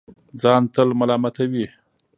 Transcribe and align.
ځان 0.41 0.63
تل 0.73 0.89
ملامتوي 0.99 1.65